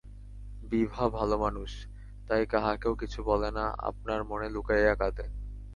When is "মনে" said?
4.23-4.47